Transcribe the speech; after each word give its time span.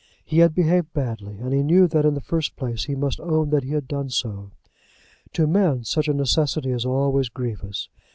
He 0.25 0.39
had 0.39 0.55
behaved 0.55 0.93
badly, 0.93 1.37
and 1.37 1.53
he 1.53 1.61
knew 1.61 1.87
that 1.87 2.05
in 2.05 2.15
the 2.15 2.21
first 2.21 2.55
place 2.55 2.85
he 2.85 2.95
must 2.95 3.19
own 3.19 3.51
that 3.51 3.61
he 3.63 3.73
had 3.73 3.87
done 3.87 4.09
so. 4.09 4.49
To 5.33 5.45
men 5.45 5.83
such 5.83 6.07
a 6.07 6.13
necessity 6.15 6.71
is 6.71 6.87
always 6.87 7.29
grievous. 7.29 7.87